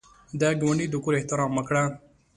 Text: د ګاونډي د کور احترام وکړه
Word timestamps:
د 0.39 0.41
ګاونډي 0.61 0.85
د 0.89 0.95
کور 1.03 1.13
احترام 1.17 1.51
وکړه 1.55 1.83